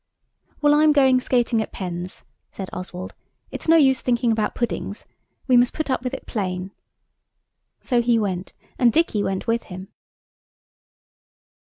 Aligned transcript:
"Well, 0.63 0.73
I'm 0.73 0.93
going 0.93 1.19
skating 1.21 1.61
at 1.61 1.71
Penn's," 1.71 2.25
said 2.51 2.71
Oswald. 2.73 3.13
"It's 3.51 3.67
no 3.67 3.75
use 3.75 4.01
thinking 4.01 4.31
about 4.31 4.55
puddings. 4.55 5.05
We 5.45 5.55
must 5.55 5.75
put 5.75 5.91
up 5.91 6.03
with 6.03 6.15
it 6.15 6.25
plain." 6.25 6.71
So 7.81 8.01
he 8.01 8.17
went, 8.17 8.53
and 8.79 8.91
Dicky 8.91 9.21
went 9.21 9.45
with 9.45 9.65
him. 9.65 9.89